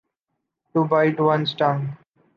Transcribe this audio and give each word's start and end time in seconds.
To 0.73 0.83
bite 0.85 1.19
one’s 1.19 1.53
tongue. 1.53 1.95